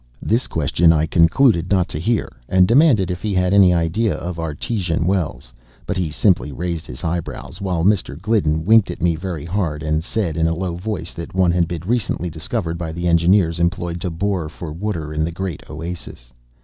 This 0.23 0.47
question 0.47 0.91
I 0.91 1.05
concluded 1.05 1.69
not 1.69 1.87
to 1.89 1.99
hear, 1.99 2.29
and 2.49 2.67
demanded 2.67 3.11
if 3.11 3.21
he 3.21 3.35
had 3.35 3.53
any 3.53 3.71
idea 3.71 4.15
of 4.15 4.39
Artesian 4.39 5.05
wells; 5.05 5.53
but 5.85 5.95
he 5.95 6.09
simply 6.09 6.51
raised 6.51 6.87
his 6.87 7.03
eyebrows; 7.03 7.61
while 7.61 7.83
Mr. 7.83 8.19
Gliddon 8.19 8.65
winked 8.65 8.89
at 8.89 8.99
me 9.03 9.15
very 9.15 9.45
hard 9.45 9.83
and 9.83 10.03
said, 10.03 10.37
in 10.37 10.47
a 10.47 10.55
low 10.55 10.75
tone, 10.79 11.03
that 11.15 11.35
one 11.35 11.51
had 11.51 11.67
been 11.67 11.83
recently 11.85 12.31
discovered 12.31 12.79
by 12.79 12.91
the 12.91 13.07
engineers 13.07 13.59
employed 13.59 14.01
to 14.01 14.09
bore 14.09 14.49
for 14.49 14.73
water 14.73 15.13
in 15.13 15.23
the 15.23 15.31
Great 15.31 15.69
Oasis. 15.69 16.33